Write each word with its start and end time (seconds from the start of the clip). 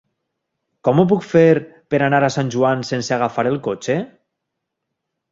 Com 0.87 1.01
ho 1.01 1.03
puc 1.09 1.25
fer 1.33 1.43
per 1.93 1.99
anar 2.05 2.21
a 2.27 2.29
Sant 2.35 2.49
Joan 2.55 2.81
sense 2.87 3.13
agafar 3.17 3.45
el 3.51 3.59
cotxe? 3.69 3.99